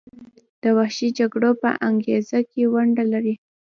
د 0.61 0.63
وحشي 0.77 1.09
جګړو 1.19 1.51
په 1.61 1.69
انګیزه 1.87 2.39
کې 2.51 2.61
ونډه 2.73 3.03
لري. 3.13 3.33